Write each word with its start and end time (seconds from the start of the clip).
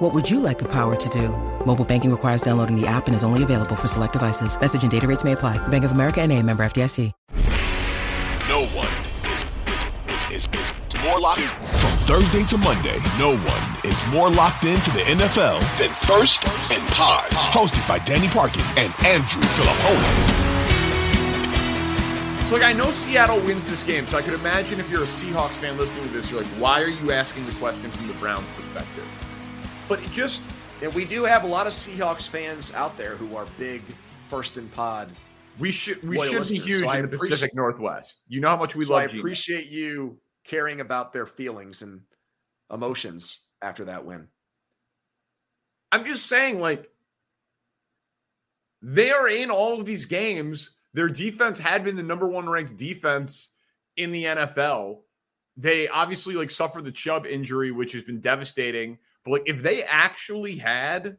What 0.00 0.14
would 0.14 0.30
you 0.30 0.40
like 0.40 0.58
the 0.58 0.68
power 0.72 0.96
to 0.96 1.08
do? 1.10 1.28
Mobile 1.66 1.84
banking 1.84 2.10
requires 2.10 2.40
downloading 2.40 2.74
the 2.74 2.86
app 2.86 3.06
and 3.06 3.14
is 3.14 3.22
only 3.22 3.42
available 3.42 3.76
for 3.76 3.86
select 3.86 4.14
devices. 4.14 4.58
Message 4.58 4.80
and 4.80 4.90
data 4.90 5.06
rates 5.06 5.24
may 5.24 5.32
apply. 5.32 5.58
Bank 5.68 5.84
of 5.84 5.92
America 5.92 6.22
and 6.22 6.32
a 6.32 6.42
member 6.42 6.62
FDIC. 6.62 7.12
No 8.48 8.64
one 8.72 8.88
is, 9.30 9.44
is, 9.66 9.84
is, 10.08 10.24
is, 10.32 10.48
is 10.58 10.72
more 11.04 11.20
locked 11.20 11.42
From 11.42 11.90
Thursday 12.08 12.44
to 12.44 12.56
Monday, 12.56 12.96
no 13.18 13.36
one 13.36 13.62
is 13.84 14.06
more 14.08 14.30
locked 14.30 14.64
into 14.64 14.90
the 14.92 15.00
NFL 15.00 15.60
than 15.76 15.90
First 15.90 16.48
and 16.72 16.82
Pod. 16.94 17.28
Hosted 17.32 17.86
by 17.86 17.98
Danny 17.98 18.28
Parkin 18.28 18.64
and 18.78 18.94
Andrew 19.04 19.42
Filippone. 19.52 20.38
So, 22.46 22.54
like, 22.54 22.64
I 22.64 22.72
know 22.72 22.90
Seattle 22.90 23.38
wins 23.40 23.66
this 23.66 23.82
game, 23.82 24.06
so 24.06 24.16
I 24.16 24.22
could 24.22 24.32
imagine 24.32 24.80
if 24.80 24.88
you're 24.88 25.02
a 25.02 25.04
Seahawks 25.04 25.58
fan 25.58 25.76
listening 25.76 26.04
to 26.04 26.10
this, 26.10 26.30
you're 26.30 26.40
like, 26.40 26.50
why 26.52 26.80
are 26.80 26.88
you 26.88 27.12
asking 27.12 27.44
the 27.44 27.52
question 27.52 27.90
from 27.90 28.08
the 28.08 28.14
Browns' 28.14 28.48
perspective? 28.56 29.04
But 29.90 30.04
it 30.04 30.12
just. 30.12 30.40
And 30.82 30.94
we 30.94 31.04
do 31.04 31.24
have 31.24 31.42
a 31.42 31.48
lot 31.48 31.66
of 31.66 31.72
Seahawks 31.72 32.28
fans 32.28 32.72
out 32.72 32.96
there 32.96 33.16
who 33.16 33.36
are 33.36 33.46
big 33.58 33.82
first 34.28 34.56
and 34.56 34.70
pod. 34.72 35.10
We 35.58 35.72
should 35.72 36.00
we 36.02 36.24
should 36.26 36.48
be 36.48 36.58
huge 36.58 36.84
So 36.84 36.88
I 36.88 36.98
in 37.00 37.10
the 37.10 37.18
Pacific 37.18 37.54
Northwest. 37.54 38.22
You 38.28 38.40
know 38.40 38.48
how 38.48 38.56
much 38.56 38.76
we 38.76 38.84
so 38.84 38.94
I 38.94 39.02
love 39.02 39.10
Gene. 39.10 39.20
appreciate 39.20 39.66
you 39.66 40.18
caring 40.44 40.80
about 40.80 41.12
their 41.12 41.26
feelings 41.26 41.82
and 41.82 42.00
emotions 42.72 43.40
after 43.62 43.84
that 43.86 44.04
win. 44.04 44.28
I'm 45.90 46.04
just 46.04 46.26
saying, 46.26 46.60
like, 46.60 46.88
they 48.80 49.10
are 49.10 49.28
in 49.28 49.50
all 49.50 49.78
of 49.78 49.86
these 49.86 50.06
games. 50.06 50.76
Their 50.94 51.08
defense 51.08 51.58
had 51.58 51.82
been 51.82 51.96
the 51.96 52.04
number 52.04 52.28
one 52.28 52.48
ranked 52.48 52.76
defense 52.76 53.54
in 53.96 54.12
the 54.12 54.24
NFL. 54.24 55.00
They 55.56 55.88
obviously 55.88 56.34
like 56.36 56.52
suffered 56.52 56.84
the 56.84 56.92
Chubb 56.92 57.26
injury, 57.26 57.72
which 57.72 57.92
has 57.92 58.04
been 58.04 58.20
devastating. 58.20 58.98
But 59.24 59.30
like, 59.32 59.42
if 59.46 59.62
they 59.62 59.82
actually 59.84 60.56
had 60.56 61.16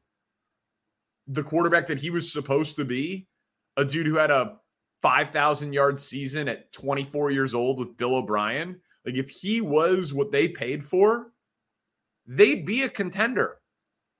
the 1.28 1.44
quarterback 1.44 1.88
that 1.88 2.00
he 2.00 2.10
was 2.10 2.32
supposed 2.32 2.76
to 2.78 2.86
be, 2.86 3.28
a 3.78 3.86
dude 3.86 4.08
who 4.08 4.16
had 4.16 4.32
a 4.32 4.58
5,000 5.02 5.74
yard 5.74 6.00
season 6.00 6.48
at 6.48 6.72
24 6.74 7.32
years 7.32 7.54
old 7.54 7.80
with 7.80 7.98
Bill 7.98 8.16
O'Brien, 8.16 8.80
like 9.06 9.16
if 9.16 9.30
he 9.30 9.62
was 9.62 10.14
what 10.14 10.32
they 10.32 10.48
paid 10.48 10.84
for, 10.84 11.32
they'd 12.28 12.66
be 12.66 12.84
a 12.84 12.90
contender 12.90 13.60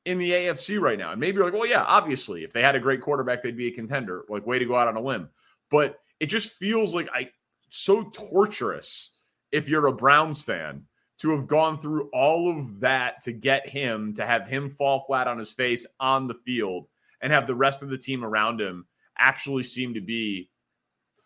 in 0.06 0.18
the 0.18 0.32
AFC 0.32 0.80
right 0.80 0.98
now. 0.98 1.12
And 1.12 1.20
maybe 1.20 1.38
you're 1.38 1.46
like, 1.46 1.54
well, 1.54 1.68
yeah, 1.68 1.84
obviously, 1.84 2.44
if 2.44 2.54
they 2.54 2.62
had 2.62 2.76
a 2.76 2.80
great 2.80 3.02
quarterback, 3.02 3.42
they'd 3.42 3.58
be 3.58 3.68
a 3.68 3.72
contender. 3.72 4.24
Like, 4.30 4.48
way 4.48 4.60
to 4.60 4.66
go 4.66 4.76
out 4.76 4.88
on 4.88 4.98
a 4.98 5.02
limb. 5.02 5.30
But 5.70 6.00
it 6.20 6.28
just 6.28 6.54
feels 6.54 6.96
like 6.96 7.10
I 7.14 7.30
so 7.70 8.10
torturous 8.14 9.12
if 9.52 9.70
you're 9.70 9.88
a 9.88 9.94
Browns 9.94 10.42
fan 10.42 10.84
to 11.22 11.30
have 11.36 11.48
gone 11.48 11.80
through 11.80 12.10
all 12.14 12.50
of 12.50 12.80
that 12.80 13.22
to 13.22 13.32
get 13.32 13.70
him 13.70 14.14
to 14.16 14.26
have 14.26 14.48
him 14.48 14.68
fall 14.68 15.02
flat 15.02 15.28
on 15.28 15.38
his 15.38 15.52
face 15.52 15.86
on 16.00 16.28
the 16.28 16.34
field 16.34 16.88
and 17.22 17.32
have 17.32 17.46
the 17.46 17.56
rest 17.56 17.84
of 17.84 17.90
the 17.90 17.98
team 17.98 18.26
around 18.26 18.60
him 18.60 18.86
actually 19.20 19.62
seem 19.62 19.94
to 19.94 20.02
be 20.02 20.50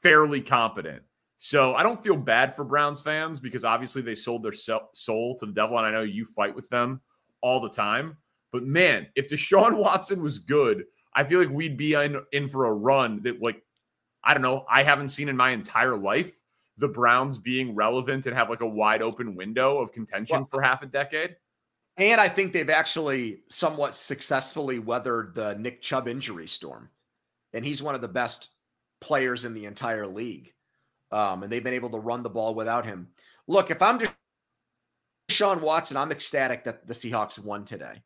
fairly 0.02 0.42
competent. 0.42 1.02
So 1.38 1.76
I 1.76 1.84
don't 1.84 2.04
feel 2.04 2.18
bad 2.18 2.54
for 2.54 2.66
Browns 2.66 3.02
fans 3.02 3.40
because 3.40 3.64
obviously 3.64 4.02
they 4.02 4.16
sold 4.16 4.44
their 4.44 4.52
soul 4.52 5.36
to 5.40 5.46
the 5.46 5.54
devil, 5.54 5.78
and 5.78 5.88
I 5.88 5.92
know 5.92 6.02
you 6.02 6.26
fight 6.26 6.56
with 6.56 6.70
them 6.70 7.02
all 7.42 7.62
the 7.62 7.70
time. 7.70 8.18
But 8.52 8.64
man, 8.64 9.08
if 9.16 9.30
Deshaun 9.30 9.78
Watson 9.78 10.22
was 10.22 10.40
good, 10.40 10.86
I 11.14 11.24
feel 11.24 11.40
like 11.40 11.50
we'd 11.50 11.78
be 11.78 11.94
in, 11.94 12.22
in 12.34 12.50
for 12.50 12.66
a 12.66 12.74
run 12.74 13.22
that, 13.24 13.42
like, 13.42 13.62
I 14.24 14.34
don't 14.34 14.44
know, 14.44 14.66
I 14.70 14.84
haven't 14.84 15.10
seen 15.10 15.30
in 15.30 15.38
my 15.38 15.52
entire 15.52 15.96
life. 15.96 16.34
The 16.78 16.88
Browns 16.88 17.38
being 17.38 17.74
relevant 17.74 18.26
and 18.26 18.36
have 18.36 18.50
like 18.50 18.62
a 18.62 18.68
wide 18.68 19.02
open 19.02 19.36
window 19.36 19.80
of 19.80 19.92
contention 19.92 20.38
Well, 20.38 20.46
for 20.46 20.62
half 20.62 20.84
a 20.84 20.88
decade. 20.88 21.36
And 21.98 22.20
I 22.20 22.28
think 22.28 22.52
they've 22.52 22.70
actually 22.70 23.44
somewhat 23.50 23.96
successfully 23.96 24.80
weathered 24.80 25.34
the 25.34 25.56
Nick 25.56 25.82
Chubb 25.82 26.08
injury 26.08 26.48
storm. 26.48 26.90
And 27.54 27.64
he's 27.64 27.82
one 27.82 27.96
of 27.96 28.02
the 28.02 28.08
best 28.08 28.50
players 29.00 29.46
in 29.46 29.54
the 29.54 29.66
entire 29.66 30.06
league. 30.06 30.54
Um, 31.12 31.44
and 31.44 31.52
they've 31.52 31.64
been 31.64 31.74
able 31.74 31.92
to 31.92 32.00
run 32.00 32.24
the 32.24 32.30
ball 32.30 32.54
without 32.54 32.86
him. 32.86 33.08
Look, 33.48 33.72
if 33.72 33.82
I'm 33.82 34.00
Deshaun 35.30 35.62
Watson, 35.62 35.96
I'm 35.96 36.12
ecstatic 36.12 36.66
that 36.66 36.86
the 36.86 36.94
Seahawks 36.94 37.40
won 37.40 37.64
today. 37.64 38.02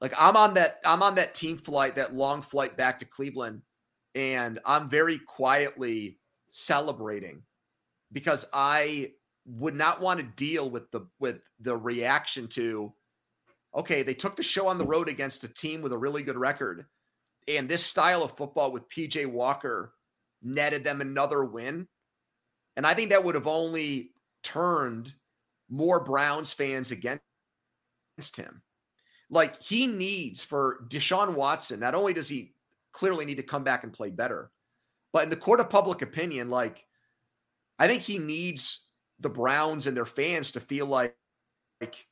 Like 0.00 0.14
I'm 0.18 0.36
on 0.36 0.54
that, 0.54 0.80
I'm 0.84 1.02
on 1.02 1.14
that 1.14 1.34
team 1.34 1.56
flight, 1.56 1.96
that 1.96 2.14
long 2.14 2.42
flight 2.42 2.76
back 2.76 2.98
to 2.98 3.04
Cleveland, 3.04 3.62
and 4.14 4.60
I'm 4.66 4.88
very 4.88 5.18
quietly 5.18 6.18
celebrating 6.50 7.42
because 8.12 8.46
I 8.52 9.12
would 9.46 9.74
not 9.74 10.00
want 10.00 10.18
to 10.20 10.26
deal 10.26 10.68
with 10.68 10.90
the 10.90 11.06
with 11.20 11.40
the 11.60 11.76
reaction 11.76 12.48
to 12.48 12.92
okay, 13.74 14.02
they 14.02 14.14
took 14.14 14.36
the 14.36 14.42
show 14.42 14.66
on 14.68 14.78
the 14.78 14.86
road 14.86 15.08
against 15.08 15.44
a 15.44 15.48
team 15.48 15.82
with 15.82 15.92
a 15.92 15.98
really 15.98 16.22
good 16.22 16.38
record. 16.38 16.86
And 17.46 17.68
this 17.68 17.84
style 17.84 18.22
of 18.22 18.36
football 18.36 18.72
with 18.72 18.88
PJ 18.88 19.26
Walker 19.26 19.92
netted 20.42 20.82
them 20.82 21.00
another 21.00 21.44
win. 21.44 21.86
And 22.76 22.86
I 22.86 22.94
think 22.94 23.10
that 23.10 23.22
would 23.22 23.34
have 23.34 23.46
only 23.46 24.12
turned 24.42 25.12
more 25.68 26.04
Browns 26.04 26.52
fans 26.52 26.90
against 26.90 27.20
him. 28.34 28.62
Like 29.28 29.60
he 29.60 29.86
needs 29.86 30.44
for 30.44 30.86
Deshaun 30.88 31.34
Watson, 31.34 31.80
not 31.80 31.94
only 31.94 32.12
does 32.12 32.28
he 32.28 32.54
clearly 32.92 33.24
need 33.24 33.36
to 33.36 33.42
come 33.42 33.64
back 33.64 33.84
and 33.84 33.92
play 33.92 34.10
better, 34.10 34.50
but 35.12 35.24
in 35.24 35.30
the 35.30 35.36
court 35.36 35.60
of 35.60 35.68
public 35.68 36.02
opinion, 36.02 36.48
like 36.48 36.84
I 37.78 37.86
think 37.86 38.02
he 38.02 38.18
needs 38.18 38.88
the 39.20 39.28
Browns 39.28 39.86
and 39.86 39.96
their 39.96 40.06
fans 40.06 40.52
to 40.52 40.60
feel 40.60 40.86
like, 40.86 41.16
like 41.80 42.06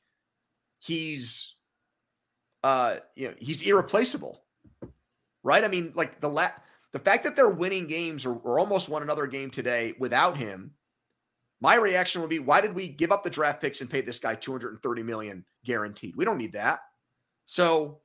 he's 0.79 1.55
uh 2.63 2.97
you 3.15 3.27
know 3.27 3.33
he's 3.39 3.61
irreplaceable 3.61 4.43
right? 5.43 5.63
I 5.63 5.67
mean 5.67 5.93
like 5.95 6.19
the 6.19 6.29
la- 6.29 6.49
the 6.91 6.99
fact 6.99 7.23
that 7.23 7.35
they're 7.35 7.49
winning 7.49 7.87
games 7.87 8.25
or, 8.25 8.35
or 8.37 8.59
almost 8.59 8.89
won 8.89 9.01
another 9.01 9.27
game 9.27 9.49
today 9.49 9.93
without 9.99 10.37
him 10.37 10.71
my 11.61 11.75
reaction 11.75 12.21
would 12.21 12.29
be 12.29 12.39
why 12.39 12.61
did 12.61 12.75
we 12.75 12.87
give 12.87 13.11
up 13.11 13.23
the 13.23 13.29
draft 13.29 13.61
picks 13.61 13.81
and 13.81 13.89
pay 13.89 14.01
this 14.01 14.19
guy 14.19 14.35
230 14.35 15.03
million 15.03 15.45
guaranteed? 15.63 16.15
We 16.15 16.25
don't 16.25 16.37
need 16.37 16.53
that. 16.53 16.81
So 17.45 18.01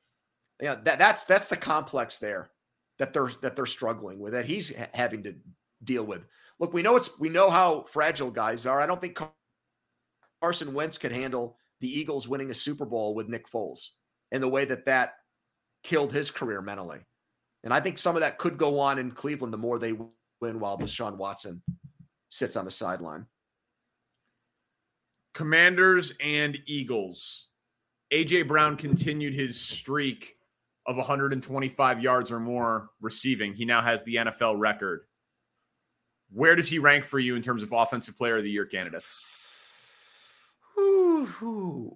yeah 0.60 0.77
that, 0.84 0.98
that's 0.98 1.25
that's 1.25 1.48
the 1.48 1.56
complex 1.56 2.19
there 2.19 2.50
that 2.98 3.12
they're 3.12 3.31
that 3.42 3.56
they're 3.56 3.66
struggling 3.66 4.19
with 4.19 4.34
that 4.34 4.44
he's 4.44 4.77
ha- 4.77 4.91
having 4.92 5.22
to 5.22 5.34
deal 5.84 6.04
with 6.04 6.26
look 6.58 6.72
we 6.72 6.82
know 6.82 6.96
it's 6.96 7.18
we 7.18 7.28
know 7.28 7.50
how 7.50 7.82
fragile 7.84 8.30
guys 8.30 8.66
are 8.66 8.80
i 8.80 8.86
don't 8.86 9.00
think 9.00 9.18
carson 10.42 10.74
wentz 10.74 10.98
could 10.98 11.12
handle 11.12 11.56
the 11.80 11.88
eagles 11.88 12.28
winning 12.28 12.50
a 12.50 12.54
super 12.54 12.84
bowl 12.84 13.14
with 13.14 13.28
nick 13.28 13.48
foles 13.48 13.91
and 14.32 14.42
the 14.42 14.48
way 14.48 14.64
that 14.64 14.84
that 14.84 15.14
killed 15.82 16.12
his 16.12 16.30
career 16.30 16.60
mentally. 16.60 17.00
And 17.64 17.74
I 17.74 17.80
think 17.80 17.98
some 17.98 18.16
of 18.16 18.22
that 18.22 18.38
could 18.38 18.58
go 18.58 18.78
on 18.78 18.98
in 18.98 19.10
Cleveland 19.10 19.52
the 19.52 19.58
more 19.58 19.78
they 19.78 19.92
win 20.41 20.60
while 20.60 20.78
Deshaun 20.78 21.16
Watson 21.16 21.62
sits 22.30 22.56
on 22.56 22.64
the 22.64 22.70
sideline. 22.70 23.26
Commanders 25.34 26.12
and 26.20 26.58
Eagles. 26.66 27.48
AJ 28.12 28.48
Brown 28.48 28.76
continued 28.76 29.34
his 29.34 29.60
streak 29.60 30.34
of 30.86 30.97
125 30.97 32.02
yards 32.02 32.32
or 32.32 32.41
more 32.41 32.91
receiving. 33.00 33.54
He 33.54 33.64
now 33.64 33.82
has 33.82 34.02
the 34.02 34.16
NFL 34.16 34.58
record. 34.58 35.02
Where 36.32 36.56
does 36.56 36.68
he 36.68 36.78
rank 36.78 37.04
for 37.04 37.18
you 37.18 37.36
in 37.36 37.42
terms 37.42 37.62
of 37.62 37.72
offensive 37.72 38.16
player 38.16 38.36
of 38.36 38.44
the 38.44 38.50
year 38.50 38.66
candidates? 38.66 39.27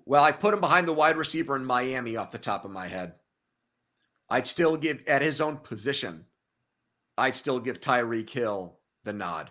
Well, 0.06 0.22
I 0.22 0.32
put 0.32 0.52
him 0.52 0.60
behind 0.60 0.86
the 0.86 0.92
wide 0.92 1.16
receiver 1.16 1.56
in 1.56 1.64
Miami 1.64 2.16
off 2.18 2.30
the 2.30 2.38
top 2.38 2.66
of 2.66 2.70
my 2.70 2.86
head. 2.86 3.14
I'd 4.28 4.46
still 4.46 4.76
give 4.76 5.02
at 5.06 5.22
his 5.22 5.40
own 5.40 5.56
position. 5.56 6.26
I'd 7.16 7.34
still 7.34 7.58
give 7.58 7.80
Tyreek 7.80 8.28
Hill 8.28 8.78
the 9.04 9.14
nod. 9.14 9.50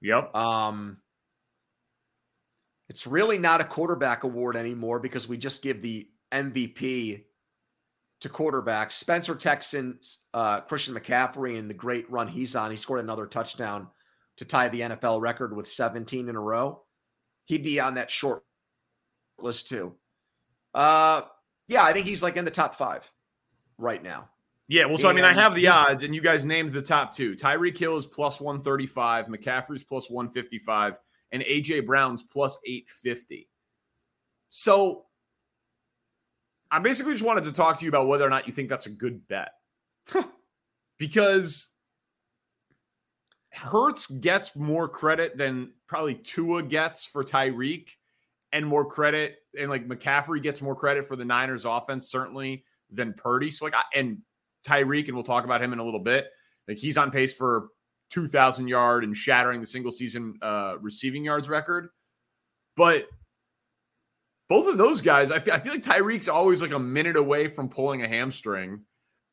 Yep. 0.00 0.34
Um, 0.34 0.98
it's 2.88 3.06
really 3.06 3.38
not 3.38 3.60
a 3.60 3.64
quarterback 3.64 4.24
award 4.24 4.56
anymore 4.56 4.98
because 4.98 5.28
we 5.28 5.36
just 5.38 5.62
give 5.62 5.82
the 5.82 6.08
MVP 6.32 7.24
to 8.20 8.28
quarterbacks. 8.28 8.92
Spencer 8.92 9.34
Texan, 9.34 9.98
uh, 10.34 10.60
Christian 10.60 10.94
McCaffrey, 10.94 11.58
and 11.58 11.70
the 11.70 11.74
great 11.74 12.10
run 12.10 12.26
he's 12.26 12.56
on. 12.56 12.70
He 12.70 12.76
scored 12.76 13.00
another 13.00 13.26
touchdown 13.26 13.88
to 14.36 14.44
tie 14.44 14.68
the 14.68 14.80
NFL 14.80 15.20
record 15.20 15.54
with 15.54 15.68
17 15.68 16.28
in 16.28 16.36
a 16.36 16.40
row. 16.40 16.82
He'd 17.44 17.64
be 17.64 17.80
on 17.80 17.94
that 17.94 18.10
short 18.10 18.44
list 19.38 19.68
too. 19.68 19.94
Uh, 20.74 21.22
yeah, 21.68 21.84
I 21.84 21.92
think 21.92 22.06
he's 22.06 22.22
like 22.22 22.36
in 22.36 22.44
the 22.44 22.50
top 22.50 22.76
five 22.76 23.10
right 23.78 24.02
now. 24.02 24.28
Yeah, 24.68 24.86
well, 24.86 24.96
so 24.96 25.10
and 25.10 25.18
I 25.18 25.22
mean, 25.22 25.30
I 25.30 25.40
have 25.40 25.54
the 25.54 25.68
odds, 25.68 26.02
and 26.02 26.14
you 26.14 26.22
guys 26.22 26.46
named 26.46 26.70
the 26.70 26.80
top 26.80 27.14
two. 27.14 27.36
Tyreek 27.36 27.76
Hill 27.76 27.98
is 27.98 28.06
plus 28.06 28.40
135, 28.40 29.26
McCaffrey's 29.26 29.84
plus 29.84 30.08
155, 30.08 30.98
and 31.30 31.42
AJ 31.42 31.84
Brown's 31.84 32.22
plus 32.22 32.58
850. 32.64 33.50
So 34.48 35.04
I 36.70 36.78
basically 36.78 37.12
just 37.12 37.24
wanted 37.24 37.44
to 37.44 37.52
talk 37.52 37.78
to 37.78 37.84
you 37.84 37.90
about 37.90 38.06
whether 38.06 38.26
or 38.26 38.30
not 38.30 38.46
you 38.46 38.52
think 38.52 38.70
that's 38.70 38.86
a 38.86 38.90
good 38.90 39.28
bet. 39.28 39.50
because 40.98 41.68
Hurts 43.52 44.06
gets 44.06 44.56
more 44.56 44.88
credit 44.88 45.36
than 45.36 45.72
probably 45.86 46.14
Tua 46.14 46.62
gets 46.62 47.06
for 47.06 47.22
Tyreek, 47.22 47.90
and 48.52 48.66
more 48.66 48.84
credit, 48.84 49.38
and 49.58 49.70
like 49.70 49.88
McCaffrey 49.88 50.42
gets 50.42 50.62
more 50.62 50.76
credit 50.76 51.06
for 51.06 51.16
the 51.16 51.24
Niners 51.24 51.64
offense, 51.64 52.10
certainly 52.10 52.64
than 52.90 53.14
Purdy. 53.14 53.50
So, 53.50 53.64
like, 53.64 53.74
and 53.94 54.18
Tyreek, 54.66 55.06
and 55.06 55.14
we'll 55.14 55.24
talk 55.24 55.44
about 55.44 55.62
him 55.62 55.72
in 55.72 55.78
a 55.78 55.84
little 55.84 56.00
bit. 56.00 56.28
Like, 56.68 56.78
he's 56.78 56.96
on 56.96 57.10
pace 57.10 57.34
for 57.34 57.68
2,000 58.10 58.68
yard 58.68 59.04
and 59.04 59.16
shattering 59.16 59.60
the 59.60 59.66
single 59.66 59.90
season 59.90 60.38
uh, 60.42 60.76
receiving 60.80 61.24
yards 61.24 61.48
record. 61.48 61.88
But 62.76 63.06
both 64.48 64.68
of 64.68 64.76
those 64.76 65.00
guys, 65.00 65.30
I 65.30 65.38
feel, 65.38 65.54
I 65.54 65.60
feel 65.60 65.72
like 65.72 65.82
Tyreek's 65.82 66.28
always 66.28 66.60
like 66.60 66.72
a 66.72 66.78
minute 66.78 67.16
away 67.16 67.48
from 67.48 67.68
pulling 67.68 68.02
a 68.02 68.08
hamstring, 68.08 68.82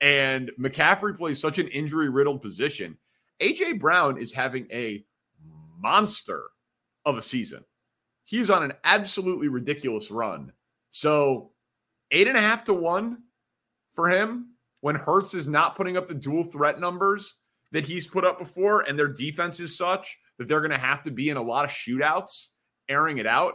and 0.01 0.49
McCaffrey 0.59 1.17
plays 1.17 1.39
such 1.39 1.59
an 1.59 1.67
injury 1.67 2.09
riddled 2.09 2.41
position. 2.41 2.97
AJ 3.41 3.79
Brown 3.79 4.17
is 4.17 4.33
having 4.33 4.67
a 4.71 5.03
monster 5.79 6.43
of 7.05 7.17
a 7.17 7.21
season. 7.21 7.63
He's 8.25 8.49
on 8.49 8.63
an 8.63 8.73
absolutely 8.83 9.47
ridiculous 9.47 10.11
run. 10.11 10.51
So, 10.91 11.51
eight 12.11 12.27
and 12.27 12.37
a 12.37 12.41
half 12.41 12.65
to 12.65 12.73
one 12.73 13.19
for 13.91 14.09
him 14.09 14.55
when 14.81 14.95
Hurts 14.95 15.33
is 15.33 15.47
not 15.47 15.75
putting 15.75 15.97
up 15.97 16.07
the 16.07 16.13
dual 16.13 16.43
threat 16.43 16.79
numbers 16.79 17.35
that 17.71 17.85
he's 17.85 18.07
put 18.07 18.25
up 18.25 18.39
before, 18.39 18.81
and 18.81 18.97
their 18.97 19.07
defense 19.07 19.59
is 19.59 19.77
such 19.77 20.17
that 20.37 20.47
they're 20.47 20.61
going 20.61 20.71
to 20.71 20.77
have 20.77 21.03
to 21.03 21.11
be 21.11 21.29
in 21.29 21.37
a 21.37 21.41
lot 21.41 21.65
of 21.65 21.71
shootouts, 21.71 22.47
airing 22.87 23.19
it 23.19 23.27
out. 23.27 23.53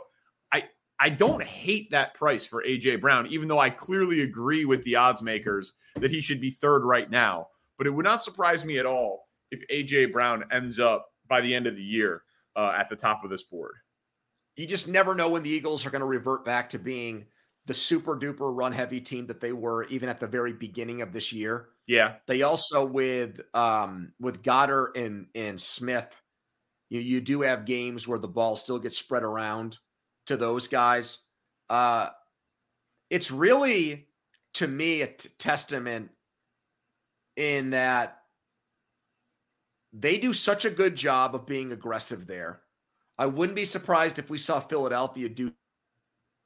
I 0.53 0.65
I 0.99 1.11
don't 1.11 1.43
hate 1.43 1.91
that 1.91 2.15
price 2.15 2.47
for 2.47 2.65
AJ 2.65 3.01
Brown, 3.01 3.27
even 3.27 3.49
though 3.49 3.59
I 3.59 3.71
clearly 3.71 4.23
agree 4.23 4.65
with 4.65 4.83
the 4.85 4.97
odds 4.97 5.23
makers 5.23 5.73
that 5.97 6.11
he 6.11 6.21
should 6.21 6.41
be 6.41 6.51
third 6.51 6.85
right 6.85 7.11
now. 7.11 7.49
But 7.77 7.87
it 7.87 7.91
would 7.91 8.05
not 8.05 8.23
surprise 8.23 8.65
me 8.65 8.79
at 8.79 8.87
all 8.87 9.24
if 9.55 9.87
AJ 9.89 10.13
Brown 10.13 10.45
ends 10.51 10.79
up 10.79 11.11
by 11.29 11.41
the 11.41 11.55
end 11.55 11.67
of 11.67 11.77
the 11.77 11.83
year 11.83 12.23
uh, 12.57 12.75
at 12.77 12.89
the 12.89 12.97
top 12.97 13.25
of 13.25 13.31
this 13.31 13.45
board. 13.45 13.75
You 14.57 14.67
just 14.67 14.89
never 14.89 15.15
know 15.15 15.31
when 15.31 15.43
the 15.43 15.51
Eagles 15.51 15.85
are 15.85 15.91
going 15.91 16.01
to 16.01 16.07
revert 16.07 16.45
back 16.45 16.71
to 16.71 16.79
being 16.79 17.27
the 17.67 17.75
super 17.75 18.17
duper 18.17 18.57
run 18.57 18.73
heavy 18.73 19.01
team 19.01 19.27
that 19.27 19.41
they 19.41 19.53
were 19.53 19.85
even 19.85 20.09
at 20.09 20.21
the 20.21 20.27
very 20.27 20.53
beginning 20.53 21.03
of 21.03 21.13
this 21.13 21.33
year. 21.33 21.69
Yeah. 21.87 22.17
They 22.27 22.43
also 22.43 22.85
with 22.85 23.41
um 23.55 24.13
with 24.21 24.43
Goedert 24.43 24.97
and 24.97 25.27
and 25.35 25.61
Smith, 25.61 26.15
you, 26.91 27.01
you 27.01 27.21
do 27.21 27.41
have 27.41 27.65
games 27.65 28.07
where 28.07 28.19
the 28.19 28.29
ball 28.29 28.57
still 28.57 28.79
gets 28.79 28.97
spread 28.97 29.23
around 29.23 29.79
to 30.27 30.37
those 30.37 30.69
guys. 30.69 31.19
Uh 31.71 32.11
it's 33.11 33.31
really 33.31 34.09
to 34.55 34.69
me 34.69 35.03
a 35.03 35.07
t- 35.07 35.29
testament 35.39 36.11
in 37.37 37.71
that 37.71 38.19
they 39.97 40.19
do 40.19 40.33
such 40.33 40.65
a 40.65 40.71
good 40.71 40.97
job 40.97 41.35
of 41.35 41.47
being 41.47 41.73
aggressive 41.73 42.27
there. 42.27 42.61
I 43.17 43.27
wouldn't 43.27 43.55
be 43.55 43.65
surprised 43.65 44.19
if 44.19 44.29
we 44.29 44.39
saw 44.39 44.59
Philadelphia 44.59 45.29
do 45.29 45.53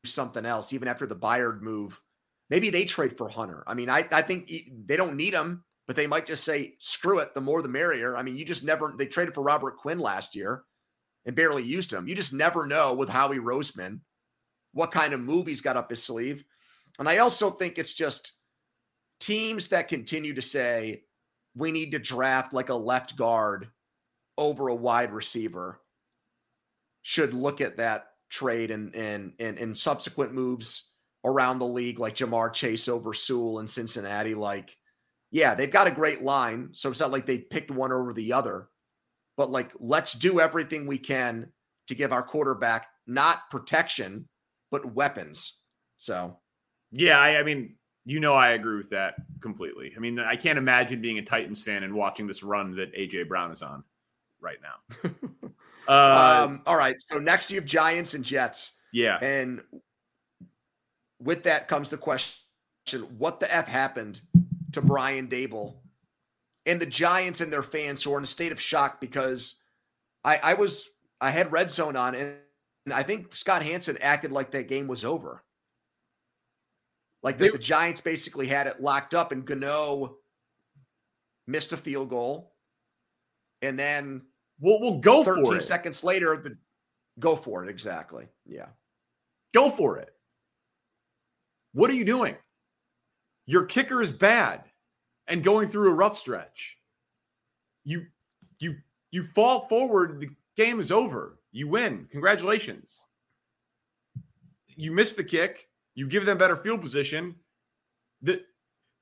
something 0.04 0.44
else, 0.44 0.72
even 0.72 0.86
after 0.86 1.06
the 1.06 1.16
Byard 1.16 1.62
move. 1.62 1.98
Maybe 2.50 2.68
they 2.68 2.84
trade 2.84 3.16
for 3.16 3.28
Hunter. 3.28 3.64
I 3.66 3.74
mean, 3.74 3.88
I, 3.88 4.06
I 4.12 4.22
think 4.22 4.50
they 4.86 4.96
don't 4.96 5.16
need 5.16 5.32
him, 5.32 5.64
but 5.86 5.96
they 5.96 6.06
might 6.06 6.26
just 6.26 6.44
say, 6.44 6.74
screw 6.78 7.20
it, 7.20 7.34
the 7.34 7.40
more 7.40 7.62
the 7.62 7.68
merrier. 7.68 8.16
I 8.16 8.22
mean, 8.22 8.36
you 8.36 8.44
just 8.44 8.64
never, 8.64 8.94
they 8.98 9.06
traded 9.06 9.34
for 9.34 9.42
Robert 9.42 9.78
Quinn 9.78 9.98
last 9.98 10.34
year 10.34 10.64
and 11.24 11.34
barely 11.34 11.62
used 11.62 11.90
him. 11.90 12.06
You 12.06 12.14
just 12.14 12.34
never 12.34 12.66
know 12.66 12.94
with 12.94 13.08
Howie 13.08 13.38
Roseman 13.38 14.00
what 14.72 14.92
kind 14.92 15.14
of 15.14 15.20
move 15.20 15.46
he's 15.46 15.62
got 15.62 15.76
up 15.76 15.88
his 15.88 16.02
sleeve. 16.02 16.44
And 16.98 17.08
I 17.08 17.18
also 17.18 17.50
think 17.50 17.78
it's 17.78 17.94
just 17.94 18.32
teams 19.20 19.68
that 19.68 19.88
continue 19.88 20.34
to 20.34 20.42
say, 20.42 21.04
we 21.58 21.72
need 21.72 21.92
to 21.92 21.98
draft 21.98 22.52
like 22.52 22.68
a 22.68 22.74
left 22.74 23.16
guard 23.16 23.68
over 24.36 24.68
a 24.68 24.74
wide 24.74 25.12
receiver 25.12 25.80
should 27.02 27.34
look 27.34 27.60
at 27.60 27.76
that 27.76 28.06
trade 28.30 28.70
and 28.70 28.94
and 28.94 29.32
and, 29.40 29.58
and 29.58 29.76
subsequent 29.76 30.32
moves 30.32 30.90
around 31.24 31.58
the 31.58 31.66
league, 31.66 31.98
like 31.98 32.14
Ja'Marr 32.14 32.52
Chase 32.52 32.88
over 32.88 33.12
Sewell 33.12 33.58
in 33.58 33.66
Cincinnati. 33.68 34.34
Like, 34.34 34.76
yeah, 35.30 35.54
they've 35.54 35.70
got 35.70 35.88
a 35.88 35.92
great 35.92 36.22
line, 36.22 36.70
so 36.72 36.90
it's 36.90 37.00
not 37.00 37.10
like 37.10 37.26
they 37.26 37.38
picked 37.38 37.70
one 37.70 37.92
over 37.92 38.12
the 38.12 38.32
other. 38.32 38.68
But 39.36 39.50
like, 39.50 39.72
let's 39.78 40.12
do 40.12 40.40
everything 40.40 40.86
we 40.86 40.98
can 40.98 41.52
to 41.88 41.94
give 41.94 42.12
our 42.12 42.22
quarterback 42.22 42.86
not 43.06 43.50
protection, 43.50 44.28
but 44.70 44.94
weapons. 44.94 45.58
So, 45.96 46.38
yeah, 46.92 47.18
I, 47.18 47.40
I 47.40 47.42
mean, 47.42 47.76
you 48.08 48.20
know, 48.20 48.34
I 48.34 48.50
agree 48.50 48.78
with 48.78 48.90
that 48.90 49.16
completely. 49.40 49.92
I 49.96 50.00
mean, 50.00 50.18
I 50.18 50.34
can't 50.34 50.58
imagine 50.58 51.00
being 51.00 51.18
a 51.18 51.22
Titans 51.22 51.62
fan 51.62 51.82
and 51.82 51.92
watching 51.92 52.26
this 52.26 52.42
run 52.42 52.74
that 52.76 52.94
AJ 52.94 53.28
Brown 53.28 53.52
is 53.52 53.62
on 53.62 53.84
right 54.40 54.58
now. 54.62 55.10
Uh, 55.90 56.44
um, 56.46 56.60
all 56.66 56.76
right. 56.76 56.96
So 56.98 57.18
next 57.18 57.50
you 57.50 57.56
have 57.58 57.64
Giants 57.64 58.12
and 58.12 58.22
Jets. 58.22 58.72
Yeah. 58.92 59.16
And 59.22 59.62
with 61.18 61.42
that 61.44 61.66
comes 61.66 61.88
the 61.88 61.96
question 61.96 62.36
what 63.16 63.40
the 63.40 63.50
F 63.50 63.66
happened 63.66 64.20
to 64.72 64.82
Brian 64.82 65.28
Daboll? 65.28 65.76
and 66.68 66.78
the 66.78 66.86
Giants 66.86 67.40
and 67.40 67.50
their 67.50 67.62
fans 67.62 68.04
who 68.04 68.12
are 68.12 68.18
in 68.18 68.24
a 68.24 68.26
state 68.26 68.52
of 68.52 68.60
shock 68.60 69.00
because 69.00 69.56
I, 70.22 70.38
I 70.42 70.54
was 70.54 70.90
I 71.20 71.30
had 71.30 71.50
red 71.50 71.70
zone 71.70 71.96
on 71.96 72.14
and 72.14 72.36
I 72.92 73.02
think 73.02 73.34
Scott 73.34 73.62
Hanson 73.62 73.96
acted 74.02 74.30
like 74.30 74.50
that 74.50 74.68
game 74.68 74.86
was 74.86 75.04
over. 75.04 75.42
Like 77.22 77.38
that 77.38 77.52
the 77.52 77.58
Giants 77.58 78.00
basically 78.00 78.46
had 78.46 78.66
it 78.66 78.80
locked 78.80 79.14
up 79.14 79.32
and 79.32 79.44
Gano 79.44 80.16
missed 81.46 81.72
a 81.72 81.76
field 81.76 82.10
goal. 82.10 82.52
And 83.62 83.78
then 83.78 84.22
We'll, 84.60 84.80
we'll 84.80 84.98
go 84.98 85.22
13 85.22 85.44
for 85.44 85.56
it. 85.56 85.62
seconds 85.62 86.02
later, 86.02 86.36
the, 86.36 86.56
go 87.18 87.36
for 87.36 87.64
it. 87.64 87.70
Exactly. 87.70 88.26
Yeah. 88.44 88.66
Go 89.54 89.70
for 89.70 89.98
it. 89.98 90.10
What 91.72 91.90
are 91.90 91.94
you 91.94 92.04
doing? 92.04 92.34
Your 93.46 93.64
kicker 93.64 94.02
is 94.02 94.12
bad 94.12 94.64
and 95.26 95.44
going 95.44 95.68
through 95.68 95.90
a 95.90 95.94
rough 95.94 96.16
stretch. 96.16 96.76
You 97.84 98.06
you 98.58 98.76
you 99.10 99.22
fall 99.22 99.60
forward, 99.68 100.20
the 100.20 100.28
game 100.56 100.80
is 100.80 100.92
over. 100.92 101.38
You 101.52 101.68
win. 101.68 102.06
Congratulations. 102.10 103.04
You 104.76 104.92
miss 104.92 105.12
the 105.14 105.24
kick, 105.24 105.68
you 105.98 106.06
give 106.08 106.24
them 106.24 106.38
better 106.38 106.56
field 106.56 106.80
position. 106.80 107.34
The, 108.22 108.42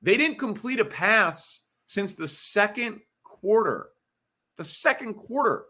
they 0.01 0.17
didn't 0.17 0.39
complete 0.39 0.79
a 0.79 0.85
pass 0.85 1.63
since 1.85 2.13
the 2.13 2.27
second 2.27 2.99
quarter 3.23 3.89
the 4.57 4.63
second 4.63 5.13
quarter. 5.13 5.65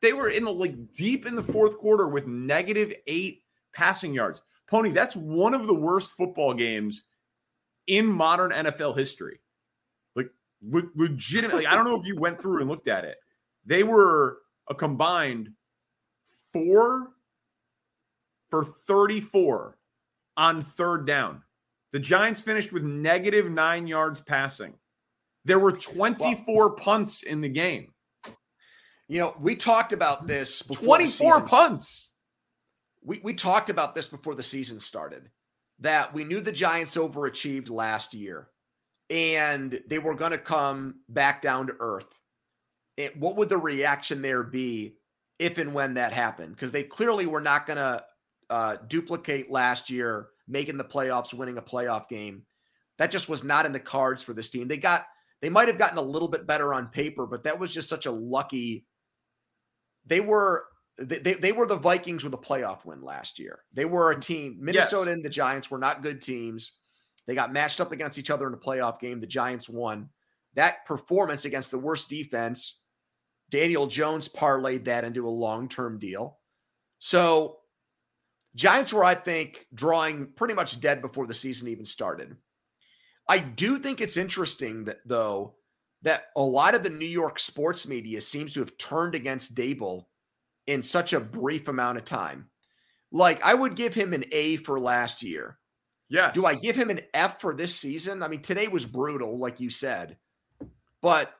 They 0.00 0.12
were 0.12 0.30
in 0.30 0.44
the 0.44 0.52
like 0.52 0.92
deep 0.92 1.26
in 1.26 1.34
the 1.34 1.42
fourth 1.42 1.78
quarter 1.78 2.08
with 2.08 2.26
negative 2.26 2.94
eight 3.06 3.42
passing 3.74 4.14
yards. 4.14 4.42
Pony, 4.68 4.90
that's 4.90 5.16
one 5.16 5.54
of 5.54 5.66
the 5.66 5.74
worst 5.74 6.12
football 6.12 6.54
games 6.54 7.04
in 7.86 8.06
modern 8.06 8.50
NFL 8.50 8.96
history. 8.96 9.40
Like 10.14 10.30
le- 10.62 10.90
legitimately, 10.94 11.66
I 11.66 11.74
don't 11.74 11.84
know 11.84 11.98
if 11.98 12.06
you 12.06 12.16
went 12.16 12.40
through 12.40 12.60
and 12.60 12.68
looked 12.68 12.88
at 12.88 13.04
it. 13.04 13.16
They 13.64 13.82
were 13.82 14.38
a 14.68 14.74
combined 14.74 15.50
four 16.52 17.10
for 18.50 18.64
34 18.64 19.76
on 20.38 20.62
third 20.62 21.06
down. 21.06 21.42
The 21.92 21.98
Giants 21.98 22.40
finished 22.40 22.72
with 22.72 22.84
negative 22.84 23.50
nine 23.50 23.86
yards 23.86 24.20
passing. 24.20 24.74
There 25.44 25.58
were 25.58 25.72
24 25.72 26.76
punts 26.76 27.22
in 27.22 27.40
the 27.40 27.48
game. 27.48 27.92
You 29.08 29.20
know, 29.20 29.34
we 29.40 29.56
talked 29.56 29.92
about 29.92 30.26
this 30.26 30.60
24 30.60 31.42
punts. 31.42 32.12
We, 33.02 33.20
we 33.22 33.34
talked 33.34 33.70
about 33.70 33.94
this 33.94 34.06
before 34.06 34.34
the 34.34 34.42
season 34.42 34.80
started 34.80 35.28
that 35.80 36.12
we 36.12 36.24
knew 36.24 36.40
the 36.40 36.52
Giants 36.52 36.96
overachieved 36.96 37.70
last 37.70 38.14
year 38.14 38.48
and 39.10 39.80
they 39.86 39.98
were 39.98 40.14
going 40.14 40.32
to 40.32 40.38
come 40.38 40.96
back 41.08 41.40
down 41.40 41.68
to 41.68 41.76
earth. 41.80 42.12
It, 42.96 43.16
what 43.16 43.36
would 43.36 43.48
the 43.48 43.56
reaction 43.56 44.22
there 44.22 44.42
be 44.42 44.96
if 45.38 45.58
and 45.58 45.72
when 45.72 45.94
that 45.94 46.12
happened? 46.12 46.54
Because 46.54 46.72
they 46.72 46.82
clearly 46.82 47.26
were 47.26 47.40
not 47.40 47.66
going 47.66 47.78
to 47.78 48.04
uh, 48.50 48.76
duplicate 48.88 49.50
last 49.50 49.90
year, 49.90 50.28
making 50.46 50.76
the 50.76 50.84
playoffs, 50.84 51.34
winning 51.34 51.58
a 51.58 51.62
playoff 51.62 52.08
game. 52.08 52.42
That 52.98 53.10
just 53.10 53.28
was 53.28 53.44
not 53.44 53.66
in 53.66 53.72
the 53.72 53.80
cards 53.80 54.22
for 54.22 54.32
this 54.32 54.50
team. 54.50 54.66
They 54.66 54.76
got, 54.76 55.06
they 55.40 55.48
might 55.48 55.68
have 55.68 55.78
gotten 55.78 55.98
a 55.98 56.02
little 56.02 56.28
bit 56.28 56.46
better 56.46 56.74
on 56.74 56.88
paper, 56.88 57.26
but 57.26 57.44
that 57.44 57.58
was 57.58 57.72
just 57.72 57.88
such 57.88 58.06
a 58.06 58.10
lucky 58.10 58.86
they 60.08 60.20
were 60.20 60.64
they, 61.00 61.34
they 61.34 61.52
were 61.52 61.66
the 61.66 61.76
Vikings 61.76 62.24
with 62.24 62.34
a 62.34 62.38
playoff 62.38 62.84
win 62.84 63.02
last 63.02 63.38
year. 63.38 63.60
They 63.72 63.84
were 63.84 64.10
a 64.10 64.18
team. 64.18 64.58
Minnesota 64.60 65.10
yes. 65.10 65.14
and 65.14 65.24
the 65.24 65.30
Giants 65.30 65.70
were 65.70 65.78
not 65.78 66.02
good 66.02 66.20
teams. 66.20 66.72
They 67.26 67.36
got 67.36 67.52
matched 67.52 67.80
up 67.80 67.92
against 67.92 68.18
each 68.18 68.30
other 68.30 68.48
in 68.48 68.54
a 68.54 68.58
playoff 68.58 68.98
game. 68.98 69.20
The 69.20 69.26
Giants 69.26 69.68
won. 69.68 70.08
That 70.54 70.84
performance 70.86 71.44
against 71.44 71.70
the 71.70 71.78
worst 71.78 72.08
defense, 72.08 72.80
Daniel 73.48 73.86
Jones 73.86 74.28
parlayed 74.28 74.86
that 74.86 75.04
into 75.04 75.28
a 75.28 75.30
long 75.30 75.68
term 75.68 76.00
deal. 76.00 76.38
So, 76.98 77.57
Giants 78.54 78.92
were, 78.92 79.04
I 79.04 79.14
think, 79.14 79.66
drawing 79.74 80.28
pretty 80.34 80.54
much 80.54 80.80
dead 80.80 81.00
before 81.00 81.26
the 81.26 81.34
season 81.34 81.68
even 81.68 81.84
started. 81.84 82.36
I 83.28 83.38
do 83.38 83.78
think 83.78 84.00
it's 84.00 84.16
interesting 84.16 84.84
that, 84.84 84.98
though, 85.04 85.54
that 86.02 86.26
a 86.36 86.42
lot 86.42 86.74
of 86.74 86.82
the 86.82 86.90
New 86.90 87.06
York 87.06 87.38
sports 87.38 87.86
media 87.86 88.20
seems 88.20 88.54
to 88.54 88.60
have 88.60 88.78
turned 88.78 89.14
against 89.14 89.54
Daboll 89.54 90.06
in 90.66 90.82
such 90.82 91.12
a 91.12 91.20
brief 91.20 91.68
amount 91.68 91.98
of 91.98 92.04
time. 92.04 92.48
Like, 93.10 93.44
I 93.44 93.54
would 93.54 93.74
give 93.74 93.94
him 93.94 94.12
an 94.12 94.24
A 94.32 94.56
for 94.56 94.78
last 94.78 95.22
year. 95.22 95.58
Yes. 96.08 96.34
Do 96.34 96.46
I 96.46 96.54
give 96.54 96.76
him 96.76 96.90
an 96.90 97.00
F 97.12 97.40
for 97.40 97.54
this 97.54 97.74
season? 97.74 98.22
I 98.22 98.28
mean, 98.28 98.40
today 98.40 98.68
was 98.68 98.86
brutal, 98.86 99.38
like 99.38 99.60
you 99.60 99.70
said. 99.70 100.16
But 101.02 101.34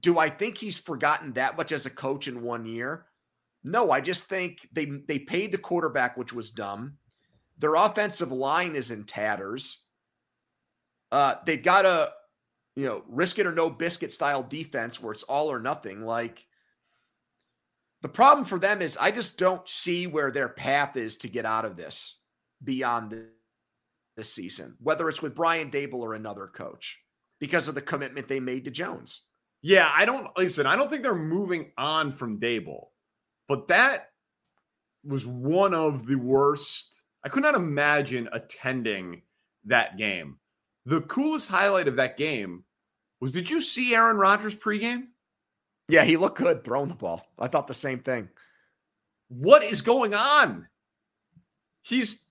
do 0.00 0.18
I 0.18 0.28
think 0.28 0.56
he's 0.56 0.78
forgotten 0.78 1.32
that 1.32 1.56
much 1.56 1.72
as 1.72 1.86
a 1.86 1.90
coach 1.90 2.28
in 2.28 2.42
one 2.42 2.64
year? 2.64 3.06
No, 3.64 3.90
I 3.90 4.00
just 4.00 4.24
think 4.24 4.68
they 4.72 4.86
they 4.86 5.18
paid 5.18 5.52
the 5.52 5.58
quarterback, 5.58 6.16
which 6.16 6.32
was 6.32 6.50
dumb. 6.50 6.96
Their 7.58 7.74
offensive 7.74 8.32
line 8.32 8.74
is 8.74 8.90
in 8.90 9.04
tatters. 9.04 9.84
Uh, 11.12 11.36
they've 11.46 11.62
got 11.62 11.84
a 11.86 12.10
you 12.74 12.86
know 12.86 13.04
risk 13.08 13.38
it 13.38 13.46
or 13.46 13.52
no 13.52 13.70
biscuit 13.70 14.10
style 14.10 14.42
defense 14.42 15.00
where 15.00 15.12
it's 15.12 15.22
all 15.24 15.50
or 15.50 15.60
nothing. 15.60 16.04
Like 16.04 16.46
the 18.02 18.08
problem 18.08 18.44
for 18.44 18.58
them 18.58 18.82
is 18.82 18.96
I 18.96 19.10
just 19.10 19.38
don't 19.38 19.66
see 19.68 20.06
where 20.06 20.30
their 20.30 20.48
path 20.48 20.96
is 20.96 21.16
to 21.18 21.28
get 21.28 21.44
out 21.44 21.64
of 21.64 21.76
this 21.76 22.18
beyond 22.64 23.16
this 24.16 24.32
season, 24.32 24.76
whether 24.80 25.08
it's 25.08 25.22
with 25.22 25.36
Brian 25.36 25.70
Daboll 25.70 26.00
or 26.00 26.14
another 26.14 26.48
coach 26.48 26.98
because 27.38 27.68
of 27.68 27.74
the 27.74 27.82
commitment 27.82 28.28
they 28.28 28.40
made 28.40 28.64
to 28.64 28.70
Jones. 28.70 29.22
Yeah, 29.62 29.90
I 29.94 30.04
don't 30.04 30.26
listen. 30.36 30.66
I 30.66 30.74
don't 30.74 30.90
think 30.90 31.02
they're 31.02 31.14
moving 31.14 31.70
on 31.78 32.10
from 32.10 32.40
Daboll, 32.40 32.86
but 33.48 33.68
that 33.68 34.10
was 35.04 35.26
one 35.26 35.74
of 35.74 36.06
the 36.06 36.16
worst. 36.16 37.02
I 37.24 37.28
could 37.28 37.42
not 37.42 37.54
imagine 37.54 38.28
attending 38.32 39.22
that 39.64 39.96
game. 39.96 40.38
The 40.86 41.00
coolest 41.02 41.48
highlight 41.48 41.88
of 41.88 41.96
that 41.96 42.16
game 42.16 42.64
was 43.20 43.32
did 43.32 43.50
you 43.50 43.60
see 43.60 43.94
Aaron 43.94 44.16
Rodgers 44.16 44.54
pregame? 44.54 45.06
Yeah, 45.88 46.04
he 46.04 46.16
looked 46.16 46.38
good 46.38 46.64
throwing 46.64 46.88
the 46.88 46.94
ball. 46.94 47.24
I 47.38 47.48
thought 47.48 47.66
the 47.66 47.74
same 47.74 48.00
thing. 48.00 48.28
What 49.28 49.62
is 49.62 49.82
going 49.82 50.14
on? 50.14 50.66
He's 51.82 52.24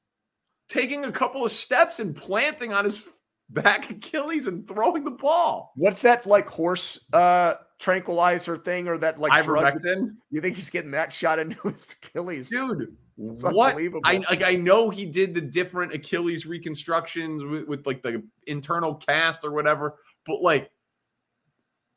taking 0.70 1.06
a 1.06 1.12
couple 1.12 1.44
of 1.44 1.52
steps 1.52 2.00
and 2.00 2.16
planting 2.16 2.74
on 2.74 2.86
his 2.86 3.08
back 3.50 3.90
Achilles 3.90 4.48
and 4.48 4.68
throwing 4.68 5.04
the 5.04 5.12
ball. 5.12 5.74
What's 5.76 6.02
that 6.04 6.26
like 6.26 6.48
horse 6.48 7.06
uh 7.14 7.56
tranquilizer 7.82 8.56
thing 8.56 8.88
or 8.88 8.98
that 9.00 9.20
like 9.20 9.32
ivermectin? 9.32 10.16
You 10.30 10.40
think 10.40 10.56
he's 10.56 10.70
getting 10.70 10.92
that 10.92 11.12
shot 11.12 11.40
into 11.40 11.70
his 11.76 11.98
Achilles, 12.02 12.50
dude? 12.50 12.96
It's 13.18 13.44
what 13.44 13.76
I 14.06 14.18
like, 14.30 14.44
I 14.44 14.56
know 14.56 14.90
he 14.90 15.06
did 15.06 15.34
the 15.34 15.42
different 15.42 15.94
Achilles 15.94 16.46
reconstructions 16.46 17.44
with, 17.44 17.68
with 17.68 17.86
like 17.86 18.02
the 18.02 18.24
internal 18.48 18.96
cast 18.96 19.44
or 19.44 19.52
whatever, 19.52 19.96
but 20.26 20.42
like, 20.42 20.72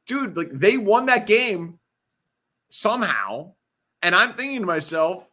dude, 0.07 0.37
like 0.37 0.51
they 0.53 0.77
won 0.77 1.07
that 1.07 1.27
game 1.27 1.79
somehow, 2.69 3.53
and 4.03 4.15
I'm 4.15 4.35
thinking 4.35 4.61
to 4.61 4.67
myself, 4.67 5.31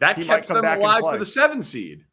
that 0.00 0.18
he 0.18 0.24
kept 0.24 0.48
them 0.48 0.64
alive 0.64 1.00
for 1.00 1.18
the 1.18 1.26
seven 1.26 1.62
seed. 1.62 2.04